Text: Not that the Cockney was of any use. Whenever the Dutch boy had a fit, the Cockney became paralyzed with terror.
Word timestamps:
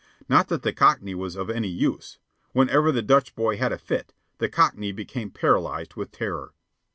Not 0.27 0.47
that 0.47 0.63
the 0.63 0.73
Cockney 0.73 1.13
was 1.13 1.35
of 1.35 1.47
any 1.51 1.67
use. 1.67 2.17
Whenever 2.53 2.91
the 2.91 3.03
Dutch 3.03 3.35
boy 3.35 3.57
had 3.57 3.71
a 3.71 3.77
fit, 3.77 4.15
the 4.39 4.49
Cockney 4.49 4.91
became 4.91 5.29
paralyzed 5.29 5.93
with 5.93 6.11
terror. 6.11 6.55